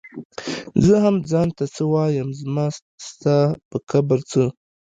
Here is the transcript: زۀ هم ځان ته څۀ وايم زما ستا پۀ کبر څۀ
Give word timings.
زۀ 0.85 0.95
هم 1.03 1.15
ځان 1.31 1.47
ته 1.57 1.65
څۀ 1.73 1.83
وايم 1.93 2.29
زما 2.41 2.65
ستا 3.07 3.37
پۀ 3.69 3.77
کبر 3.89 4.19
څۀ 4.29 4.43